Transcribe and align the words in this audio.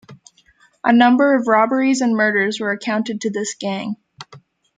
A 0.83 0.91
number 0.91 1.35
of 1.35 1.47
robberies 1.47 2.01
and 2.01 2.15
murders 2.15 2.59
were 2.59 2.71
accounted 2.71 3.21
to 3.21 3.29
this 3.29 3.53
gang. 3.53 3.97